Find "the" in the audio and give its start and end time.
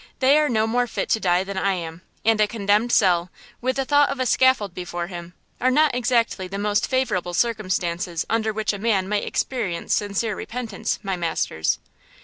3.75-3.85, 4.17-4.25, 6.47-6.57